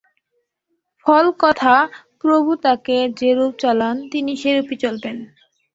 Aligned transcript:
ফল 1.05 1.25
কথা, 1.39 1.73
প্রভু 2.21 2.51
তাঁকে 2.63 2.97
যেরূপ 3.19 3.53
চালান, 3.59 3.95
তিনি 4.11 4.31
সেরূপই 4.41 4.77
চলবেন। 4.83 5.17